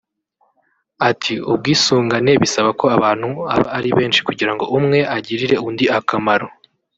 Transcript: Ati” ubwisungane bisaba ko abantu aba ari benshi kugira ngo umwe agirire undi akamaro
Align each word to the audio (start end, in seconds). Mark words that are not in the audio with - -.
Ati” 1.09 1.33
ubwisungane 1.51 2.31
bisaba 2.43 2.69
ko 2.79 2.85
abantu 2.97 3.29
aba 3.53 3.67
ari 3.77 3.89
benshi 3.97 4.19
kugira 4.27 4.51
ngo 4.53 4.65
umwe 4.77 4.99
agirire 5.15 5.55
undi 5.69 5.85
akamaro 5.99 6.47